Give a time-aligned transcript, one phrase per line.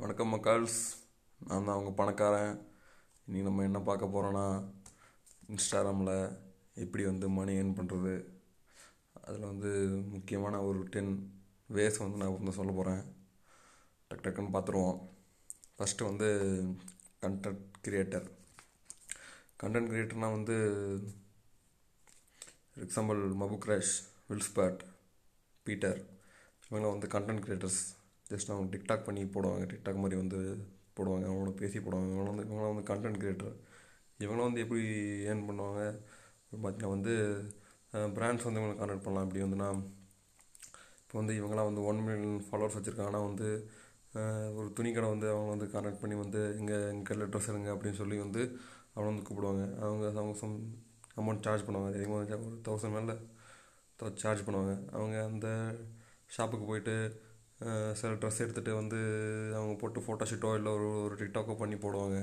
[0.00, 0.76] வணக்கம் மக்கள்ஸ்.
[1.38, 2.52] நான் தான் அவங்க பணக்காரன்.
[3.26, 4.44] இன்றைக்கி நம்ம என்ன பார்க்க போகிறோன்னா
[5.48, 6.38] இன்ஸ்டாகிராமில்
[6.74, 8.12] எப்படி வந்து மணி ஏர்ன் பண்ணுறது
[9.22, 11.10] அதில் வந்து முக்கியமான ஒரு டென்
[11.72, 13.02] வேஸ் வந்து நான் வந்து சொல்ல போகிறேன்
[14.10, 15.00] டக் டக்குன்னு பார்த்துருவோம்.
[15.78, 16.28] ஃபஸ்ட்டு வந்து
[17.24, 18.30] கண்டென்ட் கிரியேட்டர்
[19.64, 20.58] கண்டென்ட் கிரியேட்டர்னால் வந்து
[22.86, 23.94] எக்ஸாம்பிள் மபுக்ரேஷ்
[24.30, 24.80] வில்ஸ்பேட்
[25.62, 26.00] பீட்டர்
[26.68, 27.82] இவங்களாம் வந்து கண்டென்ட் கிரியேட்டர்ஸ்
[28.32, 30.40] ஜஸ்ட் அவங்க டிக்டாக் பண்ணி போடுவாங்க டிக்டாக் மாதிரி வந்து
[30.96, 32.08] போடுவாங்க அவங்களோட பேசி போடுவாங்க.
[32.12, 33.56] இவங்களாம் வந்து இவங்களாம் வந்து கண்டென்ட் கிரியேட்டர்
[34.24, 34.82] இவங்களாம் வந்து எப்படி
[35.30, 35.82] ஏர்ன் பண்ணுவாங்க?
[36.52, 37.14] பார்த்தீங்கன்னா வந்து
[38.16, 39.26] பிராண்ட்ஸ் வந்து இவங்களை கான்டாக்ட் பண்ணலாம்.
[39.26, 39.68] இப்படி வந்துன்னா
[41.02, 43.12] இப்போ வந்து இவங்களாம் வந்து ஒன் மில்லியன் ஃபாலோவர்ஸ் வச்சுருக்காங்க.
[43.12, 43.48] ஆனால் வந்து
[44.58, 48.00] ஒரு துணி கடை வந்து அவங்க வந்து கான்டாக்ட் பண்ணி வந்து இங்கே எங்கள் கடையில் ட்ரெஸ் எடுங்க அப்படின்னு
[48.00, 48.42] சொல்லி வந்து
[48.94, 49.64] அவங்க வந்து கூப்பிடுவாங்க.
[49.84, 50.54] அவங்க அவங்க சம்
[51.20, 51.90] அமௌண்ட் சார்ஜ் பண்ணுவாங்க.
[51.92, 53.16] அதிகமாக ஒரு தௌசண்ட் மேலே
[54.22, 54.74] சார்ஜ் பண்ணுவாங்க.
[54.96, 55.48] அவங்க அந்த
[56.36, 56.96] ஷாப்புக்கு போயிட்டு
[58.00, 58.98] சில ட்ரெஸ் எடுத்துகிட்டு வந்து
[59.58, 62.18] அவங்க போட்டு ஃபோட்டோஷூட்டோ இல்லை ஒரு ஒரு டிக்டாக்கோ பண்ணி போடுவாங்க.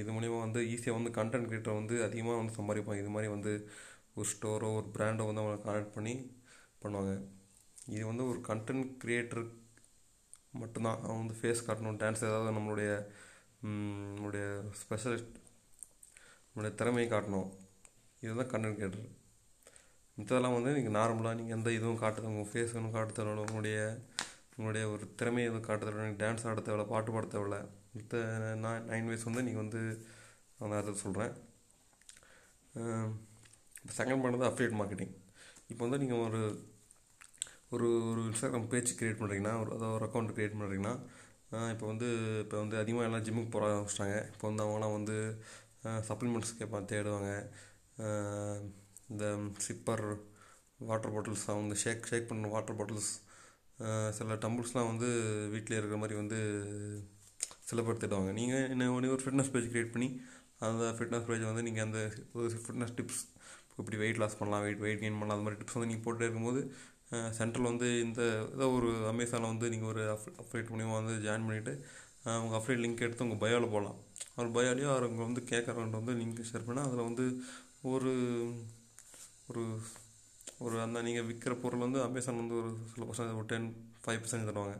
[0.00, 3.00] இது மூலிமா வந்து ஈஸியாக வந்து கண்டென்ட் கிரியேட்டர் வந்து அதிகமாக வந்து சம்பாதிப்பாங்க.
[3.02, 3.52] இது மாதிரி வந்து
[4.18, 6.14] ஒரு ஸ்டோரோ ஒரு பிராண்டோ வந்து அவங்க கனெக்ட் பண்ணி
[6.84, 7.12] பண்ணுவாங்க.
[7.96, 9.44] இது வந்து ஒரு கண்டென்ட் கிரியேட்டர்
[10.62, 10.98] மட்டும்தான்.
[11.04, 12.90] அவன் வந்து ஃபேஸ் காட்டணும் டான்ஸ் ஏதாவது நம்மளுடைய
[13.64, 14.46] நம்மளுடைய
[14.82, 15.36] ஸ்பெஷலிஸ்ட்
[16.46, 17.50] நம்மளுடைய திறமையை காட்டணும்.
[18.24, 19.06] இதுதான் கண்டென்ட் கிரியேட்டர்
[20.18, 23.78] மித்ததெல்லாம் வந்து நீங்கள் நார்மலாக நீங்கள் எந்த இதுவும் காட்டுறது உங்கள் ஃபேஸ் ஒன்றும் காட்டுறது உங்களுடைய
[24.62, 27.56] உங்களுடைய ஒரு திறமையை வந்து காட்ட தேவையில்ல நீங்கள் டான்ஸ் ஆட தேவையில்ல பாட்டு பாட தேவையில்ல.
[27.96, 28.18] மித்த
[28.90, 29.80] நைன் வேஸ் வந்து நீங்கள் வந்து
[30.58, 31.32] நான் அதை சொல்கிறேன்
[33.80, 35.14] இப்போ செகண்ட் பண்ணது அஃபிலியேட் மார்க்கெட்டிங்
[35.70, 36.40] இப்போ வந்து நீங்கள் ஒரு
[37.74, 40.94] ஒரு ஒரு இன்ஸ்டாகிராம் பேஜ் க்ரியேட் பண்ணுறீங்கன்னா ஒரு அதாவது ஒரு அக்கௌண்ட் க்ரியேட் பண்ணுறீங்கன்னா
[41.74, 42.08] இப்போ வந்து
[42.44, 44.16] இப்போ வந்து அதிகமாக எல்லாம் ஜிம்முக்கு போக ஆரம்பிச்சிட்டாங்க.
[44.34, 45.16] இப்போ வந்து அவங்களாம் வந்து
[46.10, 47.32] சப்ளிமெண்ட்ஸ் கேட்பாங்க தேடுவாங்க.
[49.12, 49.24] இந்த
[49.66, 50.04] சிப்பர்
[50.90, 53.12] வாட்டர் பாட்டில்ஸ் அவங்க ஷேக் ஷேக் பண்ண வாட்டர் பாட்டில்ஸ்
[54.10, 55.08] சில டம்புள்ஸ்லாம் வந்து
[55.50, 56.38] வீட்டில் இருக்கிற மாதிரி வந்து
[57.70, 58.32] சிலப்படுத்திடுவாங்க.
[58.32, 60.20] நீங்கள் என்ன ஒன்று ஒரு ஃபிட்னஸ் பேஜ் க்ரியேட் பண்ணி
[60.58, 62.00] அந்த ஃபிட்னஸ் பேஜை வந்து நீங்கள் அந்த
[62.32, 63.22] ஒரு ஃபிட்னஸ் டிப்ஸ்
[63.78, 66.60] இப்படி வெயிட் லாஸ் பண்ணலாம் வெயிட் வெயிட் கெயின் பண்ணலாம் அது மாதிரி டிப்ஸ் வந்து நீங்கள் போட்டுட்டே இருக்கும்போது
[67.30, 68.22] சென்ட்ரல் வந்து இந்த
[68.54, 71.72] ஏதோ ஒரு அமேசானில் வந்து நீங்கள் ஒரு அஃப்ரேட் மூலியமாக வந்து ஜாயின் பண்ணிவிட்டு
[72.24, 73.98] உங்கள் அஃப்ரேட் லிங்க் எடுத்து உங்கள் பயோவில் போகலாம்
[74.34, 77.42] அவர் பயோலையோ அவர் வந்து கேட்குறவங்க வந்து லிங்க் ஷேர் பண்ணால் அதில் வந்து
[77.82, 78.12] ஒரு
[79.48, 79.78] ஒரு
[80.64, 83.68] ஒரு அந்த நீங்கள் விற்கிற பொருள் வந்து அமேசான் வந்து ஒரு சில பர்சன்ட் ஒரு டென்
[84.04, 84.76] ஃபைவ் பர்சன்ட் தருவாங்க.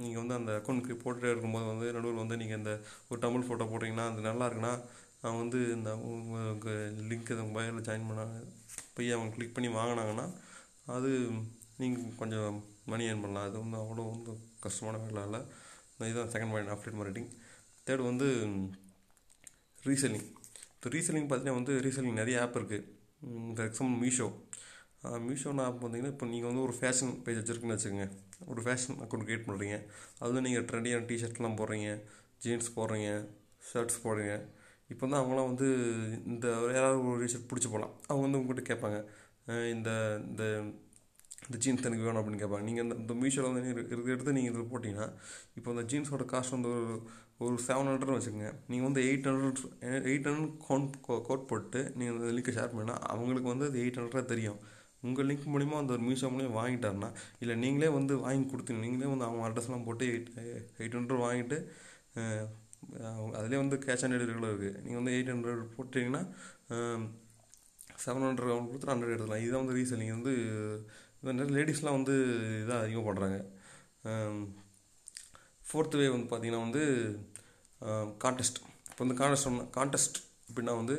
[0.00, 2.72] நீங்கள் வந்து அந்த அக்கௌண்ட்க்கு போட்டுட்டே இருக்கும்போது வந்து நடுவில் வந்து நீங்கள் இந்த
[3.10, 4.72] ஒரு டபுள் ஃபோட்டோ போட்டிங்கன்னா அது நல்லா இருக்குன்னா
[5.22, 8.36] அவன் வந்து இந்த உங்கள் லிங்க் அதை பயோவில் ஜாயின் பண்ணாங்க
[8.96, 10.26] போய் அவங்க கிளிக் பண்ணி வாங்கினாங்கன்னா
[10.96, 11.10] அது
[11.80, 12.58] நீங்கள் கொஞ்சம்
[12.92, 13.46] மணி ஏர்ன் பண்ணலாம்.
[13.48, 14.32] அது வந்து அவ்வளோ வந்து
[14.64, 15.40] கஷ்டமான வேலை இல்லை.
[16.08, 17.30] இதுதான் second point update marketing
[17.86, 18.26] third வந்து
[19.88, 20.28] ரீசெல்லிங்
[20.74, 22.84] இப்போ ரீசெல்லிங் பார்த்தீங்கன்னா வந்து ரீசெல்லிங் நிறைய ஆப் இருக்குது
[23.54, 24.28] ஃபார் எக்ஸாம்பிள் மீஷோ
[25.26, 28.06] மீஷோன்னு ஆப் பார்த்தீங்கன்னா இப்போ நீங்கள் வந்து ஒரு ஃபேஷன் பேஜ் வச்சுருக்குன்னு வச்சுக்கோங்க.
[28.50, 29.76] ஒரு ஃபேஷன் அக்கௌண்ட் க்ரியேட் பண்ணுறீங்க
[30.20, 31.90] அது வந்து நீங்கள் ட்ரெண்டியான டிஷர்ட்லாம் போடுறீங்க
[32.44, 33.10] ஜீன்ஸ் போடுறீங்க
[33.70, 34.34] ஷர்ட்ஸ் போடுறீங்க.
[34.92, 35.68] இப்போ வந்து அவங்களாம் வந்து
[36.32, 38.98] இந்த யாராவது ஒரு டிஷர்ட் பிடிச்சி போகலாம் அவங்க வந்து உங்கள்கிட்ட கேட்பாங்க
[39.74, 39.90] இந்த
[40.28, 40.44] இந்த
[41.46, 42.64] இந்த ஜீன்ஸ் எனக்கு வேணும் அப்படின்னு கேட்பாங்க.
[42.68, 45.06] நீங்கள் இந்த இந்த மீஷோவில் வந்து இருக்கிற எடுத்து நீங்கள் இதில் போட்டிங்கன்னா
[45.58, 46.94] இப்போ இந்த ஜீன்ஸோட காஸ்ட் வந்து ஒரு
[47.44, 48.50] ஒரு செவன் ஹண்ட்ரட் வச்சுக்கோங்க.
[48.70, 49.60] நீங்கள் வந்து eight hundred
[50.10, 50.96] eight hundred count
[51.28, 54.58] code போட்டு நீங்கள் அந்த லிங்க்கை ஷேர் பண்ணால் அவங்களுக்கு வந்து அது எயிட் ஹண்ட்ரட் தெரியும்.
[55.02, 59.24] உங்கள் லிங்க் மூலிமா அந்த ஒரு மீஷோ மூலியம் வாங்கிட்டாருன்னா இல்லை நீங்களே வந்து வாங்கி கொடுத்தீங்க நீங்களே வந்து
[59.24, 60.30] அவங்க அட்ரஸ்லாம் போட்டு எயிட்
[60.80, 61.58] எயிட் ஹண்ட்ரட் வாங்கிட்டு
[62.16, 66.22] அதுலேயே அதிலே வந்து கேஷ் ஆன் டெலிவரிகளும் இருக்குது நீங்கள் வந்து எயிட் ஹண்ட்ரட் போட்டிங்கன்னா
[68.04, 69.44] செவன் ஹண்ட்ரட் அவங்க கொடுத்துட்டு ஹண்ட்ரட் எடுத்துக்கலாம்.
[69.44, 70.32] இதுதான் வந்து ரீசெல்லிங் வந்து
[71.20, 72.14] இது நிறைய லேடிஸ்லாம் வந்து
[72.62, 73.38] இதாக அதிகமாக பண்ணுறாங்க
[75.68, 76.82] ஃபோர்த் வே வந்து பார்த்தீங்கன்னா வந்து
[78.24, 78.60] கான்டெஸ்ட்
[78.90, 79.48] இப்போ வந்து கான்டெஸ்ட்
[79.78, 80.96] கான்டெஸ்ட் அப்படின்னா வந்து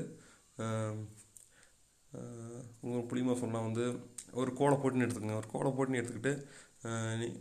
[2.81, 3.83] உங்கள் புளிமா சொன்னால் வந்து
[4.33, 5.35] ஒரு கோலம் போட்டின்னு எடுத்துக்கோங்க.
[5.35, 6.33] ஒரு கோலம் போட்டின்னு எடுத்துக்கிட்டு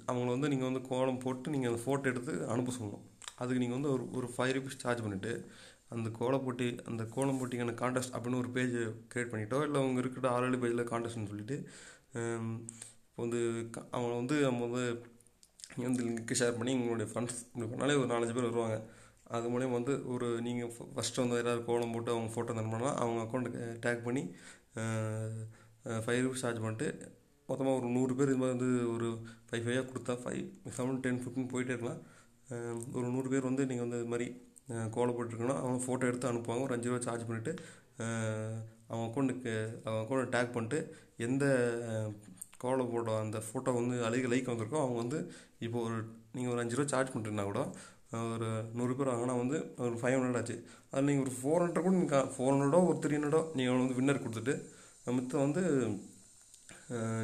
[0.06, 3.04] அவங்கள வந்து நீங்கள் வந்து கோலம் போட்டு நீங்கள் அந்த ஃபோட்டோ எடுத்து அனுப்ப சொல்லணும்.
[3.36, 5.32] அதுக்கு நீங்கள் வந்து ஒரு ஒரு ஃபைவ் ருபீஸ் சார்ஜ் பண்ணிவிட்டு
[5.88, 8.74] அந்த கோலம் போட்டி அந்த கோலம் போட்டிக்கான காண்டெஸ்ட் அப்படின்னு ஒரு பேஜ்
[9.10, 11.56] க்ரியேட் பண்ணிட்டோ இல்லை அவங்க இருக்கிற ஆல்ரெடி பேஜில் கான்டெஸ்ட்னு சொல்லிட்டு
[13.08, 13.40] இப்போ வந்து
[13.70, 14.82] க- அவங்க வந்து நம்ம வந்து
[15.70, 18.76] நீங்கள் வந்து லிங்க்கு ஷேர் பண்ணி உங்களுடைய ஃப்ரெண்ட்ஸ் இப்படி பண்ணாலே ஒரு நாலஞ்சு பேர் வருவாங்க.
[19.30, 23.62] அது மூலியம் வந்து ஒரு நீங்கள் ஃபஸ்ட்டு வந்து யாராவது கோலம் போட்டு அவங்க ஃபோட்டோ தரணும்னா அவங்க அக்கௌண்ட்டுக்கு
[23.82, 24.22] டேக் பண்ணி
[26.04, 26.88] ஃபைவ் ருபீஸ் சார்ஜ் பண்ணிட்டு
[27.48, 29.08] மொத்தமாக ஒரு நூறு பேர் இது மாதிரி வந்து ஒரு
[29.48, 30.42] ஃபைவ் ஃபைவாக கொடுத்தா ஃபைவ்
[30.76, 32.00] செவன் டென் ஃபிஃப்டின் போயிட்டே இருக்கலாம்.
[32.96, 34.26] ஒரு நூறு பேர் வந்து நீங்கள் வந்து இது மாதிரி
[34.72, 36.66] அஹ் கோலம் போட்டுருக்கணும் அவங்க ஃபோட்டோ எடுத்து அனுப்புவாங்க.
[36.66, 37.52] ஒரு அஞ்சு ரூபா சார்ஜ் பண்ணிவிட்டு
[38.88, 39.52] அவங்க அக்கௌண்ட்டுக்கு
[39.84, 40.78] அவங்க அக்கௌண்ட்டை டேக் பண்ணிட்டு
[41.26, 41.44] எந்த
[42.58, 45.18] கோலம் போட்டோ அந்த ஃபோட்டோ வந்து அதிக லைக் வந்திருக்கோ அவங்க வந்து
[45.66, 45.96] இப்போ ஒரு
[46.34, 47.62] நீங்கள் ஒரு அஞ்சு ரூபா சார்ஜ் பண்ணிட்டுனா கூட
[48.34, 49.56] ஒரு நூறு பேர் வாங்கினா வந்து
[49.86, 50.56] ஒரு ஃபைவ் ஹண்ட்ரட் ஆச்சு.
[50.90, 54.22] அதில் நீங்கள் ஒரு ஃபோர் ஹண்ட்ரட் கூட நீங்கள் ஃபோர் ஹண்ட்ரடோ ஒரு த்ரீ ஹண்ட்ரடோ நீங்கள் வந்து வின்னர்
[54.24, 54.54] கொடுத்துட்டு
[55.16, 55.62] மித்த வந்து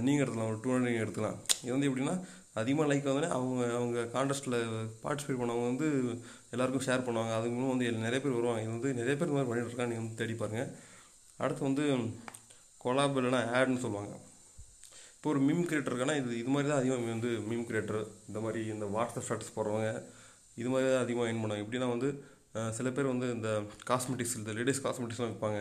[0.07, 1.39] நீங்கள் எடுத்துக்கலாம் ஒரு டூ ஹண்ட்ரட் நீங்கள் எடுத்துக்கலாம்.
[1.65, 2.15] இது வந்து எப்படின்னா
[2.61, 4.57] அதிகமாக லைக் வந்தோடனே அவங்க அவங்க கான்டெஸ்ட்டில்
[5.05, 5.87] பார்ட்டிசிபேட் பண்ணவங்க வந்து
[6.55, 7.33] எல்லாருக்கும் ஷேர் பண்ணுவாங்க.
[7.39, 8.61] அதுக்கு மூலம் வந்து நிறைய பேர் வருவாங்க.
[8.65, 9.93] இது வந்து நிறைய பேர் இந்த மாதிரி பண்ணிட்டு இருக்காங்க.
[9.93, 10.71] நீங்கள் வந்து தேடி பாருங்கள்
[11.45, 11.85] அடுத்து வந்து
[12.85, 14.13] கொலாப் இல்லைனா ஆட்னு சொல்லுவாங்க.
[15.17, 18.63] இப்போ ஒரு மீம் கிரியேட்டர் இருக்கானா இது இது மாதிரி தான் அதிகமாக வந்து மீம் கிரியேட்டர் இந்த மாதிரி
[18.75, 19.91] இந்த வாட்ஸ்அப் ஸ்டேட்டஸ் போடுறவங்க
[20.61, 21.65] இது மாதிரி தான் அதிகமாக ஏர்ன் பண்ணுவாங்க.
[21.67, 22.09] எப்படின்னா வந்து
[22.79, 23.51] சில பேர் வந்து இந்த
[23.91, 25.61] காஸ்மெட்டிக்ஸ் இந்த லேடிஸ் காஸ்மெட்டிக்ஸ்லாம் விற்பாங்க.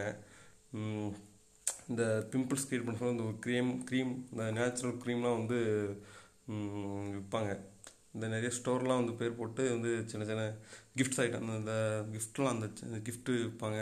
[1.92, 2.04] இந்த
[2.34, 5.60] பிம்பிள்ஸ் க்ரியேட் பண்ண சொல்லி இந்த க்ரீம் க்ரீம் இந்த நேச்சுரல் க்ரீம்லாம் வந்து
[7.16, 7.52] விற்பாங்க.
[8.16, 10.44] இந்த நிறைய ஸ்டோர்லாம் வந்து பேர் போட்டு வந்து சின்ன சின்ன
[10.98, 11.76] கிஃப்ட்ஸ் ஐட்டம் அந்த
[12.14, 13.80] கிஃப்ட்லாம் அந்த கிஃப்ட்டு விற்பாங்க.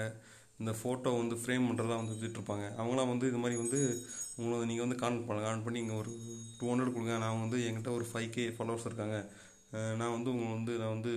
[0.62, 3.80] இந்த ஃபோட்டோ வந்து ஃப்ரேம் பண்ணுறதெல்லாம் வந்து விற்றுட்ருப்பாங்க அவங்களாம் வந்து இது மாதிரி வந்து
[4.40, 6.12] உங்களை நீங்கள் வந்து கான்ட் பண்ணுங்க கான்ட் பண்ணி இங்கே ஒரு
[6.57, 7.16] டூ ஹண்ட்ரட் கொடுங்க.
[7.24, 9.18] நான் வந்து என்கிட்ட ஒரு ஃபைவ் கே ஃபாலோவர்ஸ் இருக்காங்க.
[10.00, 11.12] நான் வந்து உங்களை வந்து நான் வந்து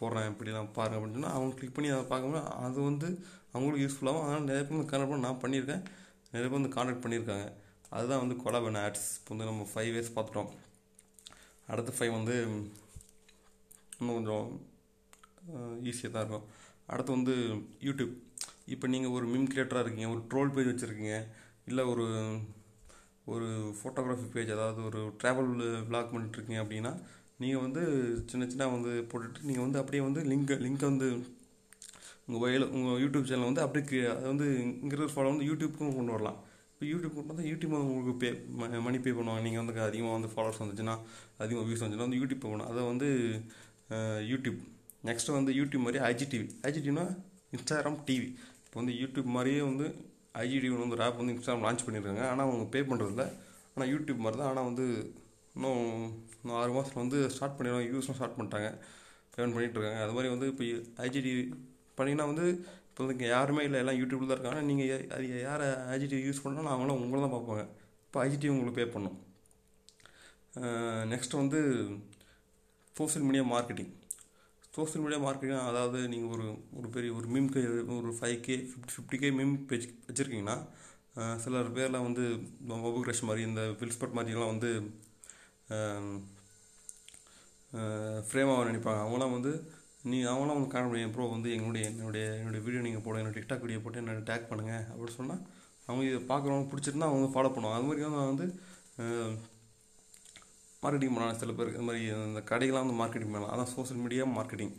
[0.00, 3.08] போடுறேன் இப்படிலாம் பாருங்க அப்படின்னு சொன்னால் அவங்க கிளிக் பண்ணி அதை பார்க்கும்போது அது வந்து
[3.54, 5.84] அவங்களுக்கு யூஸ்ஃபுல்லாகவும் அதனால் நிறைய பேர் வந்து கான்டெக்ட் பண்ண நான் பண்ணியிருக்கேன்.
[6.32, 7.46] நிறைய பேர் வந்து கான்டாக்ட் பண்ணியிருக்காங்க.
[7.96, 10.50] அதுதான் வந்து கொலாபன் ஆட்ஸ் இப்போ வந்து நம்ம ஃபைவ் இயர்ஸ் பார்த்துட்டோம்.
[11.72, 12.36] அடுத்த ஃபைவ் வந்து
[13.98, 14.46] இன்னும் கொஞ்சம்
[15.90, 16.46] ஈஸியாக தான் இருக்கும்.
[16.92, 17.34] அடுத்து வந்து
[17.86, 18.14] யூடியூப்
[18.74, 21.16] இப்போ நீங்கள் ஒரு மிம் கிரியேட்டராக இருக்கீங்க ஒரு ட்ரோல் பேஜ் வச்சுருக்கீங்க
[21.70, 22.06] இல்லை ஒரு
[23.32, 23.46] ஒரு
[23.78, 25.50] ஃபோட்டோகிராஃபி பேஜ் அதாவது ஒரு ட்ராவல்
[25.88, 26.92] விளாக் பண்ணிட்டுருக்கீங்க அப்படின்னா
[27.40, 27.82] நீங்கள் வந்து
[28.30, 31.08] சின்ன சின்ன வந்து போட்டுட்டு நீங்கள் வந்து அப்படியே வந்து லிங்க் லிங்க்கை வந்து
[32.26, 34.46] உங்கள் வயல் உங்கள் யூடியூப் சேனல் வந்து அப்படியே கிரியே அது வந்து
[34.84, 36.38] இங்கிற ஃபாலோ வந்து யூடியூப்க்கும் கொண்டு வரலாம்.
[36.72, 38.30] இப்போ யூடியூப் கொண்டு வந்தால் யூடியூப் உங்களுக்கு பே
[38.86, 39.42] மணி பே பண்ணுவாங்க.
[39.46, 40.94] நீங்கள் வந்து அதிகமாக வந்து ஃபாலோவர்ஸ் வந்துச்சுன்னா
[41.44, 43.08] அதிகமாக வியூஸ் வந்துச்சுன்னா வந்து யூடியூப் பண்ணணும் அதை வந்து
[44.32, 44.58] யூடியூப்
[45.08, 47.04] நெக்ஸ்ட்டு வந்து யூடியூப் மாதிரி ஐஜிடிவி ஐஜிடிவினா
[47.56, 48.28] இன்ஸ்டாகிராம் டிவி
[48.64, 49.86] இப்போ வந்து யூடியூப் மாதிரியே வந்து
[50.44, 53.24] ஐஜிடிவி வந்து ஒரு ஆப் வந்து இன்ஸ்டாகிராம் லான்ச் பண்ணியிருக்காங்க ஆனால் அவங்க பே பண்ணுறதில்ல
[53.74, 54.86] ஆனால் யூடியூப் மாதிரி தான் ஆனால் வந்து
[55.56, 55.84] இன்னும்
[56.40, 58.70] இன்னும் ஆறு மாதத்தில் வந்து ஸ்டார்ட் பண்ணிடுவாங்க யூஸ்லாம் ஸ்டார்ட் பண்ணிட்டாங்க.
[59.34, 60.06] பேமெண்ட் பண்ணிகிட்ருக்காங்க இருக்காங்க.
[60.06, 60.64] அது மாதிரி வந்து இப்போ
[61.06, 61.32] ஐஜிடி
[61.98, 62.46] பண்ணிங்கன்னா வந்து
[62.88, 63.78] இப்போ வந்து இங்கே யாருமே இல்லை.
[63.82, 64.60] எல்லாம் யூடியூப்ல தான் இருக்காங்க.
[64.70, 67.64] நீங்கள் அது யாரை ஐஜிடி யூஸ் பண்ணாலும் அவங்களாம் உங்களை தான் பார்ப்பாங்க.
[68.06, 69.16] இப்போ ஐஜிடி உங்களுக்கு பே பண்ணும்.
[71.12, 71.58] நெக்ஸ்ட் வந்து
[72.96, 73.92] social media marketing
[74.76, 76.46] social media marketing அதாவது நீங்கள் ஒரு
[76.78, 77.48] ஒரு பெரிய ஒரு மீம்
[77.98, 80.56] ஒரு five K fifty fifty K meme page வச்சுருக்கீங்கன்னா
[81.42, 82.24] சிலர் பேர்லாம் வந்து
[82.70, 84.70] பபு கிரஷ் மாதிரி இந்த வில்ஸ்பட் மாதிரிலாம் வந்து
[88.28, 89.00] ஃப்ரேமாக நினைப்பாங்க.
[89.04, 89.52] அவங்களாம் வந்து
[90.10, 93.64] நீ அவங்களாம் வந்து காண முடியும் ப்ரோ வந்து எங்களுடைய என்னுடைய என்னுடைய வீடியோ நீங்கள் போட என்னோடய டிக்டாக்
[93.64, 95.42] வீடியோ போட்டு என்னோட டேக் பண்ணுங்கள் அப்படின்னு சொன்னால்
[95.88, 97.78] அவங்க இதை பார்க்குறவங்க பிடிச்சிருந்தா அவங்க ஃபாலோ பண்ணுவாங்க.
[97.78, 98.46] அது மாதிரி வந்து நான் வந்து
[100.84, 101.78] மார்க்கெட்டிங் பண்ணலாம் சில பேருக்கு.
[101.80, 103.52] இந்த மாதிரி இந்த கடைகள்லாம் வந்து மார்க்கெட்டிங் பண்ணலாம்.
[103.54, 104.74] அதான் சோஷியல் மீடியா மார்க்கெட்டிங்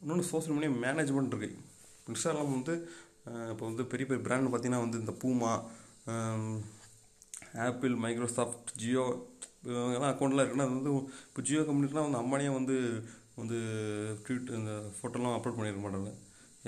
[0.00, 1.56] இன்னொன்று சோஷியல் மீடியா மேனேஜ்மெண்ட் இருக்குது
[2.10, 2.74] இன்ஸ்டாகிராம் வந்து
[3.52, 5.50] இப்போ வந்து பெரிய பெரிய பிராண்ட் பார்த்தீங்கன்னா வந்து இந்த பூமா
[7.66, 9.04] ஆப்பிள் மைக்ரோசாஃப்ட் ஜியோ
[9.68, 10.92] எல்லாம் அக்கௌண்ட்லாம் இருக்குன்னா அது வந்து
[11.28, 12.76] இப்போ ஜியோ கம்பெனிலாம் வந்து அம்பானியாக வந்து
[13.40, 13.58] வந்து
[14.24, 16.10] ட்வீட் இந்த ஃபோட்டோலாம் அப்லோட் பண்ணியிருக்க மாட்டாங்க.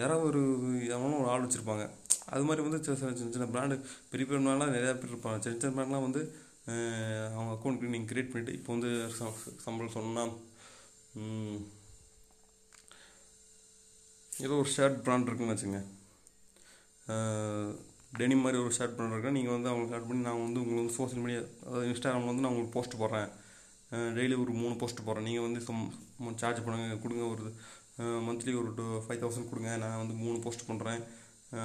[0.01, 0.43] யாராவது ஒரு
[0.97, 1.85] எவனும் ஒரு ஆள் வச்சுருப்பாங்க.
[2.35, 3.77] அது மாதிரி வந்து சின்ன சின்ன சின்ன சின்ன பிராண்டு
[4.11, 5.39] பெரிய பெரிய பிராண்ட்லாம் நிறையா பேர் இருப்பாங்க.
[5.45, 6.23] சின்ன சின்ன பிராண்ட்லாம் வந்து
[7.37, 8.91] அவங்க அக்கௌண்ட் நீங்கள் கிரியேட் பண்ணிவிட்டு இப்போ வந்து
[9.65, 10.35] சம்பளம் சொன்னால்
[14.45, 15.81] ஏதோ ஒரு ஷர்ட் பிராண்ட் இருக்குன்னு வச்சுங்க
[18.21, 21.23] டெனிம் மாதிரி ஒரு ஷர்ட் பண்ணுறேன் நீங்கள் வந்து அவங்களுக்கு ஆட் பண்ணி நான் வந்து உங்களுக்கு வந்து சோஷியல்
[21.25, 23.29] மீடியா அதாவது இன்ஸ்டாகிராமில் வந்து நான் உங்களுக்கு போஸ்ட் போடுறேன்.
[24.17, 25.27] டெய்லி ஒரு மூணு போஸ்ட் போடுறேன்.
[25.29, 25.83] நீங்கள் வந்து சம்
[26.43, 27.45] சார்ஜ் பண்ணுங்கள் கொடுங்க ஒரு
[28.27, 29.71] மந்த்லி ஒரு டூ ஃபைவ் தௌசண்ட் கொடுங்க.
[29.83, 31.03] நான் வந்து மூணு போஸ்ட் பண்ணுறேன்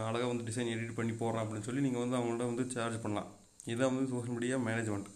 [0.08, 3.30] அழகாக வந்து டிசைன் எடிட் பண்ணி போடுறேன் அப்படின்னு சொல்லி நீங்கள் வந்து அவங்கள்ட்ட வந்து சார்ஜ் பண்ணலாம்.
[3.72, 5.10] இதுதான் வந்து சோஷியல் மீடியா மேனேஜ்மெண்ட்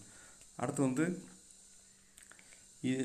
[0.61, 1.05] அடுத்து வந்து
[2.91, 3.03] இது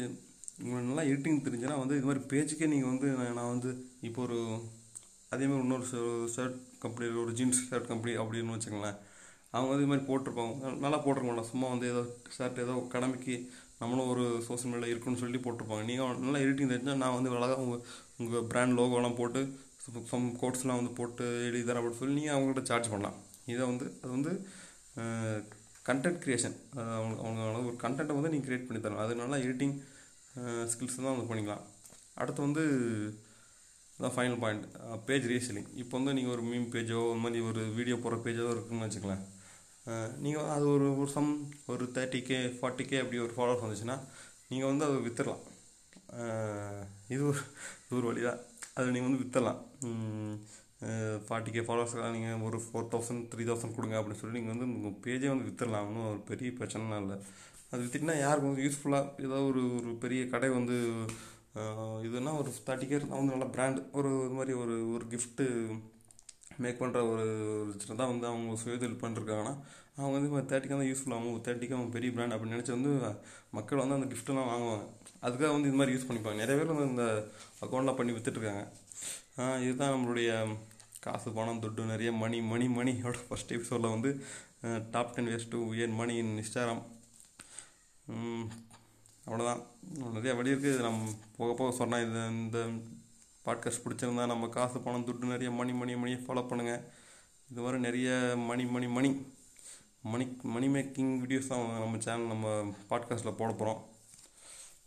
[0.62, 3.70] உங்களுக்கு நல்லா எடிட்டிங் தெரிஞ்சுன்னா வந்து இது மாதிரி பேஜுக்கே நீங்கள் வந்து நான் நான் வந்து
[4.08, 4.38] இப்போ ஒரு
[5.34, 5.86] அதே மாதிரி இன்னொரு
[6.34, 8.98] ஷர்ட் கம்பெனி ஒரு ஜீன்ஸ் ஷர்ட் கம்பெனி அப்படின்னு வச்சுக்கோங்களேன்.
[9.52, 10.72] அவங்க வந்து இது மாதிரி போட்டிருப்பாங்க.
[10.84, 12.02] நல்லா போட்டிருக்க சும்மா வந்து ஏதோ
[12.36, 13.36] ஷர்ட் ஏதோ கடமைக்கு
[13.80, 15.84] நம்மளும் ஒரு சோஷியல் மீடியா இருக்குன்னு சொல்லி போட்டிருப்பாங்க.
[15.88, 17.82] நீங்கள் நல்லா எடிட்டிங் தெரிஞ்சால் நான் வந்து அழகாக உங்கள்
[18.20, 19.40] உங்கள் பிராண்ட் லோகோலாம் போட்டு
[20.10, 23.18] சம் கோட்ஸ்லாம் வந்து போட்டு எழுதி தரேன் அப்படின்னு சொல்லி நீங்கள் அவங்கள்ட்ட சார்ஜ் பண்ணலாம்.
[23.52, 24.32] இதை வந்து அது வந்து
[25.88, 26.56] கண்டென்ட் க்ரியேஷன்
[26.96, 29.04] அவங்க அவங்க ஒரு கண்டென்ட்டை வந்து நீங்கள் க்ரியேட் பண்ணி தரலாம்.
[29.06, 29.76] அது நல்லா எடிட்டிங்
[30.72, 31.64] ஸ்கில்ஸ் தான் வந்து பண்ணிக்கலாம்.
[32.22, 32.64] அடுத்து வந்து
[33.98, 34.64] அதான் ஃபைனல் பாயிண்ட்
[35.06, 38.86] பேஜ் ரீசெல்லிங் இப்போ வந்து நீங்கள் ஒரு மீம் பேஜோ இந்த மாதிரி ஒரு வீடியோ போடுற பேஜோ இருக்குன்னு
[38.86, 39.22] வச்சுக்கலாம்
[40.18, 41.30] நீங்கள் அது ஒரு ஒரு சம்
[41.66, 43.96] ஒரு தேர்ட்டி கே ஃபார்ட்டி கே அப்படி ஒரு ஃபாலோவர்ஸ் வந்துச்சுன்னா
[44.48, 45.44] நீங்கள் வந்து அதை விற்றுடலாம்
[47.08, 47.40] இது ஒரு
[47.82, 48.40] இது ஒரு வழி தான்
[48.74, 49.60] அதை நீங்கள் வந்து விற்றுடலாம்
[51.26, 54.98] ஃபார்ட்டி கே ஃபாலோவர்ஸ்க்காக நீங்கள் ஒரு ஃபோர் தௌசண்ட் த்ரீ தௌசண்ட் கொடுங்க அப்படின்னு சொல்லி நீங்கள் வந்து உங்கள்
[55.04, 57.16] பேஜே வந்து விற்றுடலாம் ஒன்றும் ஒரு பெரிய பிரச்சனைலாம் இல்லை.
[57.70, 60.76] அது விற்றுட்டுனா யாருக்கு வந்து யூஸ்ஃபுல்லாக ஏதோ ஒரு ஒரு பெரிய கடை வந்து
[62.06, 65.44] இதுன்னா ஒரு தேர்ட்டி கேர் வந்து நல்ல பிராண்ட் ஒரு இது மாதிரி ஒரு ஒரு கிஃப்ட்டு
[66.58, 67.24] மேக் பண்ணுற ஒரு
[67.96, 69.54] தான் வந்து அவங்க சுயதொழில் பண்ணிருக்காங்கன்னா
[69.96, 72.90] அவங்க வந்து இப்போ தேர்ட்டிக்காக தான் யூஸ்ஃபுல் ஆகும் தேர்ட்டிக்கு அவங்க பெரிய பிராண்ட் அப்படின்னு நினச்சி வந்து
[73.50, 74.84] மக்கள் வந்து அந்த கிஃப்ட்டெல்லாம் வாங்குவாங்க.
[75.22, 76.40] அதுக்காக வந்து இது மாதிரி யூஸ் பண்ணிப்பாங்க.
[76.42, 77.06] நிறைய பேர் வந்து இந்த
[77.64, 78.64] அக்கௌண்ட்லாம் பண்ணி விற்றுட்ருக்காங்க
[79.64, 80.30] இதுதான் நம்மளுடைய
[81.00, 84.10] காசு பணம் துட்டு நிறைய மணி மணி மணியோட ஃபஸ்ட் எபிசோடில் வந்து
[84.90, 86.84] டாப் டென் வேஸ் டு ஏன் மணி இன் இன்ஸ்டாகிராம்
[89.26, 89.62] அவ்வளோதான்
[90.10, 92.58] நிறைய வழி இருக்குது நம்ம போக போக சொன்னால் இது இந்த
[93.44, 96.82] பாட்காஸ்ட் பிடிச்சிருந்தா நம்ம காசு பணம் துட்டு நிறைய மணி மணி மணியை ஃபாலோ பண்ணுங்கள்
[97.50, 99.26] இது நிறைய மணி மணி மணி
[100.02, 102.48] மணி மணி மேக்கிங் வீடியோஸ் தான் நம்ம சேனல் நம்ம
[102.90, 103.84] பாட்காஸ்ட்டில் போட போகிறோம்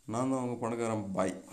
[0.06, 1.12] நான் தான் அவங்க பணக்காரன்.
[1.12, 1.44] பாய்